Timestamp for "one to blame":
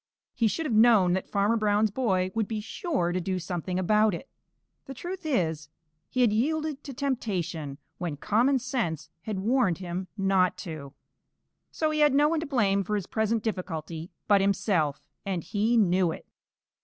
12.27-12.83